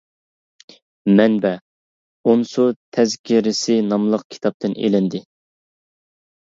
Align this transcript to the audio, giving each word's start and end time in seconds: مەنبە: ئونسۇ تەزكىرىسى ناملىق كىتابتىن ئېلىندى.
مەنبە: 1.19 1.51
ئونسۇ 2.31 2.67
تەزكىرىسى 2.99 3.79
ناملىق 3.93 4.29
كىتابتىن 4.37 4.79
ئېلىندى. 4.83 5.27